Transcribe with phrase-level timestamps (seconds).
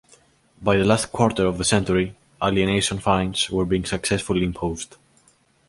[0.63, 4.95] By the last quarter of the century alienation fines were being successfully imposed.